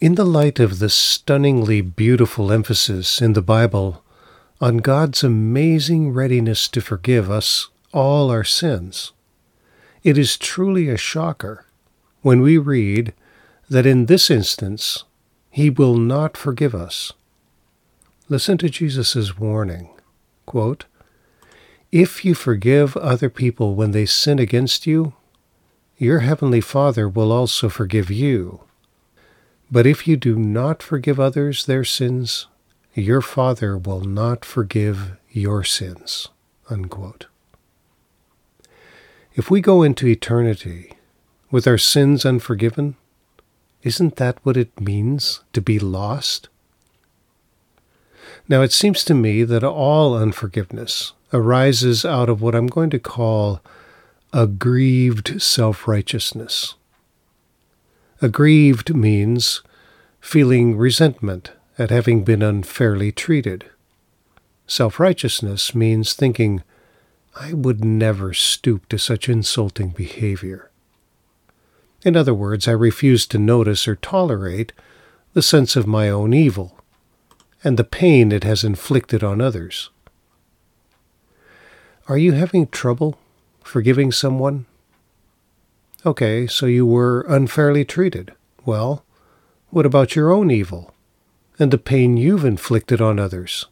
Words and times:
In 0.00 0.14
the 0.14 0.24
light 0.24 0.60
of 0.60 0.78
the 0.78 0.90
stunningly 0.90 1.80
beautiful 1.80 2.52
emphasis 2.52 3.20
in 3.20 3.32
the 3.32 3.42
Bible 3.42 4.04
on 4.60 4.76
God's 4.76 5.24
amazing 5.24 6.12
readiness 6.12 6.68
to 6.68 6.80
forgive 6.80 7.28
us 7.28 7.66
all 7.92 8.30
our 8.30 8.44
sins, 8.44 9.10
it 10.04 10.16
is 10.16 10.36
truly 10.36 10.88
a 10.88 10.96
shocker 10.96 11.64
when 12.22 12.40
we 12.42 12.58
read 12.58 13.12
that 13.68 13.86
in 13.86 14.06
this 14.06 14.30
instance 14.30 15.02
he 15.50 15.68
will 15.68 15.96
not 15.96 16.36
forgive 16.36 16.76
us. 16.76 17.12
Listen 18.28 18.56
to 18.58 18.68
Jesus' 18.68 19.36
warning. 19.36 19.90
Quote, 20.46 20.84
if 21.90 22.24
you 22.24 22.34
forgive 22.34 22.96
other 22.98 23.28
people 23.28 23.74
when 23.74 23.90
they 23.90 24.06
sin 24.06 24.38
against 24.38 24.86
you, 24.86 25.14
your 25.96 26.20
heavenly 26.20 26.60
Father 26.60 27.08
will 27.08 27.32
also 27.32 27.68
forgive 27.68 28.12
you. 28.12 28.60
But 29.70 29.86
if 29.86 30.08
you 30.08 30.16
do 30.16 30.36
not 30.36 30.82
forgive 30.82 31.20
others 31.20 31.66
their 31.66 31.84
sins, 31.84 32.46
your 32.94 33.20
Father 33.20 33.76
will 33.76 34.00
not 34.00 34.44
forgive 34.44 35.16
your 35.30 35.62
sins. 35.62 36.28
Unquote. 36.70 37.26
If 39.34 39.50
we 39.50 39.60
go 39.60 39.82
into 39.82 40.06
eternity 40.06 40.92
with 41.50 41.66
our 41.66 41.78
sins 41.78 42.24
unforgiven, 42.24 42.96
isn't 43.82 44.16
that 44.16 44.38
what 44.42 44.56
it 44.56 44.80
means 44.80 45.40
to 45.52 45.60
be 45.60 45.78
lost? 45.78 46.48
Now, 48.48 48.62
it 48.62 48.72
seems 48.72 49.04
to 49.04 49.14
me 49.14 49.44
that 49.44 49.62
all 49.62 50.16
unforgiveness 50.16 51.12
arises 51.32 52.04
out 52.04 52.28
of 52.28 52.40
what 52.40 52.54
I'm 52.54 52.66
going 52.66 52.90
to 52.90 52.98
call 52.98 53.60
aggrieved 54.32 55.40
self 55.40 55.86
righteousness. 55.86 56.74
Aggrieved 58.20 58.94
means 58.94 59.62
feeling 60.20 60.76
resentment 60.76 61.52
at 61.78 61.90
having 61.90 62.24
been 62.24 62.42
unfairly 62.42 63.12
treated. 63.12 63.64
Self 64.66 65.00
righteousness 65.00 65.74
means 65.74 66.12
thinking, 66.12 66.62
I 67.34 67.52
would 67.52 67.84
never 67.84 68.34
stoop 68.34 68.88
to 68.88 68.98
such 68.98 69.28
insulting 69.28 69.90
behavior. 69.90 70.70
In 72.04 72.16
other 72.16 72.34
words, 72.34 72.68
I 72.68 72.72
refuse 72.72 73.26
to 73.28 73.38
notice 73.38 73.86
or 73.86 73.96
tolerate 73.96 74.72
the 75.34 75.42
sense 75.42 75.76
of 75.76 75.86
my 75.86 76.08
own 76.08 76.32
evil 76.32 76.78
and 77.64 77.76
the 77.76 77.84
pain 77.84 78.32
it 78.32 78.44
has 78.44 78.64
inflicted 78.64 79.24
on 79.24 79.40
others. 79.40 79.90
Are 82.08 82.18
you 82.18 82.32
having 82.32 82.68
trouble 82.68 83.18
forgiving 83.62 84.12
someone? 84.12 84.66
Okay, 86.06 86.46
so 86.46 86.66
you 86.66 86.86
were 86.86 87.22
unfairly 87.28 87.84
treated. 87.84 88.32
Well, 88.64 89.04
what 89.70 89.86
about 89.86 90.16
your 90.16 90.30
own 90.32 90.50
evil 90.50 90.94
and 91.58 91.70
the 91.70 91.78
pain 91.78 92.16
you've 92.16 92.44
inflicted 92.44 93.00
on 93.00 93.18
others? 93.18 93.66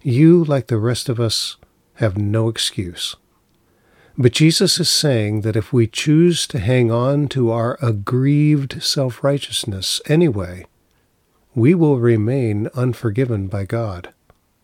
You, 0.00 0.42
like 0.44 0.68
the 0.68 0.78
rest 0.78 1.08
of 1.08 1.20
us, 1.20 1.56
have 1.94 2.16
no 2.16 2.48
excuse. 2.48 3.16
But 4.16 4.32
Jesus 4.32 4.80
is 4.80 4.88
saying 4.88 5.42
that 5.42 5.56
if 5.56 5.72
we 5.72 5.86
choose 5.86 6.46
to 6.48 6.58
hang 6.58 6.90
on 6.90 7.28
to 7.28 7.50
our 7.50 7.78
aggrieved 7.82 8.82
self 8.82 9.22
righteousness 9.22 10.00
anyway, 10.06 10.66
we 11.54 11.74
will 11.74 11.98
remain 11.98 12.68
unforgiven 12.74 13.46
by 13.46 13.64
God 13.64 14.12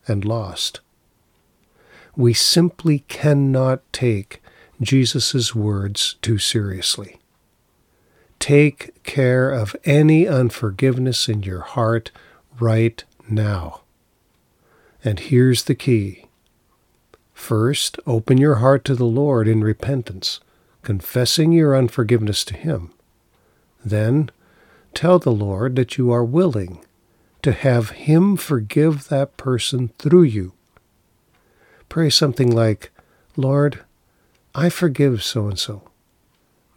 and 0.07 0.25
lost. 0.25 0.81
We 2.15 2.33
simply 2.33 2.99
cannot 3.07 3.81
take 3.93 4.41
Jesus' 4.81 5.53
words 5.53 6.15
too 6.21 6.37
seriously. 6.37 7.18
Take 8.39 9.03
care 9.03 9.51
of 9.51 9.75
any 9.85 10.27
unforgiveness 10.27 11.27
in 11.29 11.43
your 11.43 11.61
heart 11.61 12.11
right 12.59 13.03
now. 13.29 13.81
And 15.03 15.19
here's 15.19 15.63
the 15.63 15.75
key. 15.75 16.25
First, 17.33 17.99
open 18.05 18.37
your 18.37 18.55
heart 18.55 18.83
to 18.85 18.95
the 18.95 19.05
Lord 19.05 19.47
in 19.47 19.61
repentance, 19.61 20.39
confessing 20.81 21.51
your 21.51 21.75
unforgiveness 21.75 22.43
to 22.45 22.53
Him. 22.55 22.91
Then, 23.83 24.29
tell 24.93 25.19
the 25.19 25.31
Lord 25.31 25.75
that 25.75 25.97
you 25.97 26.11
are 26.11 26.23
willing 26.23 26.83
to 27.41 27.51
have 27.53 27.91
Him 27.91 28.35
forgive 28.35 29.07
that 29.07 29.37
person 29.37 29.91
through 29.99 30.23
you. 30.23 30.53
Pray 31.87 32.09
something 32.09 32.51
like, 32.51 32.91
Lord, 33.37 33.83
I 34.53 34.69
forgive 34.69 35.23
so 35.23 35.47
and 35.47 35.57
so. 35.57 35.88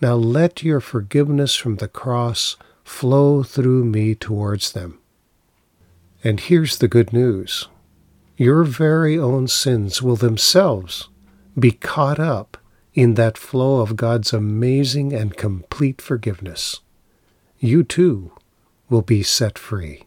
Now 0.02 0.16
let 0.16 0.64
your 0.64 0.80
forgiveness 0.80 1.54
from 1.54 1.76
the 1.76 1.86
cross 1.86 2.56
flow 2.82 3.44
through 3.44 3.84
me 3.84 4.16
towards 4.16 4.72
them. 4.72 4.98
And 6.24 6.40
here's 6.40 6.78
the 6.78 6.88
good 6.88 7.12
news 7.12 7.68
your 8.36 8.64
very 8.64 9.16
own 9.16 9.46
sins 9.46 10.02
will 10.02 10.16
themselves 10.16 11.08
be 11.56 11.70
caught 11.70 12.18
up 12.18 12.56
in 12.94 13.14
that 13.14 13.38
flow 13.38 13.80
of 13.80 13.94
God's 13.94 14.32
amazing 14.32 15.12
and 15.12 15.36
complete 15.36 16.02
forgiveness. 16.02 16.80
You 17.60 17.84
too 17.84 18.32
will 18.90 19.02
be 19.02 19.22
set 19.22 19.56
free. 19.56 20.02